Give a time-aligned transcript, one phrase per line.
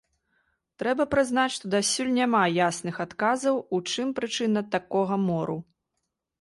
[0.83, 5.57] Трэба прызнаць, што дасюль няма ясных адказаў, у чым прычына такога мору.